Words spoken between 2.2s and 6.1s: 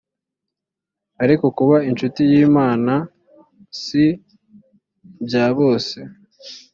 y imana siibya bose